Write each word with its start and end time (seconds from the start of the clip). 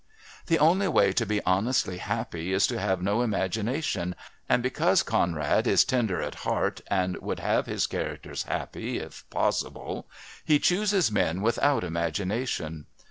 The 0.47 0.57
only 0.57 0.87
way 0.87 1.13
to 1.13 1.27
be 1.27 1.43
honestly 1.43 1.99
happy 1.99 2.51
is 2.53 2.65
to 2.65 2.79
have 2.79 3.03
no 3.03 3.21
imagination 3.21 4.15
and, 4.49 4.63
because 4.63 5.03
Conrad 5.03 5.67
is 5.67 5.85
tender 5.85 6.23
at 6.23 6.33
heart 6.41 6.81
and 6.87 7.17
would 7.17 7.39
have 7.39 7.67
his 7.67 7.85
characters 7.85 8.41
happy, 8.45 8.97
if 8.97 9.29
possible, 9.29 10.07
he 10.43 10.57
chooses 10.57 11.11
men 11.11 11.43
without 11.43 11.83
imagination. 11.83 12.87